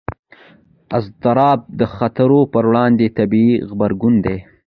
اضطراب 0.97 1.59
د 1.79 1.81
خطر 1.95 2.29
پر 2.53 2.63
وړاندې 2.69 3.13
طبیعي 3.17 3.55
غبرګون 3.69 4.15
دی. 4.25 4.37